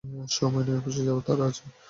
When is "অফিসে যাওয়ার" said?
0.79-1.25